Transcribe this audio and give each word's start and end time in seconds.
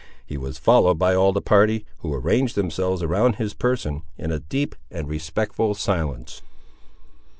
He 0.25 0.35
was 0.35 0.57
followed 0.57 0.97
by 0.97 1.13
all 1.13 1.31
the 1.31 1.43
party, 1.43 1.85
who 1.99 2.11
arranged 2.11 2.55
themselves 2.55 3.03
around 3.03 3.35
his 3.35 3.53
person, 3.53 4.01
in 4.17 4.31
a 4.31 4.39
deep 4.39 4.73
and 4.89 5.07
respectful 5.07 5.75
silence. 5.75 6.41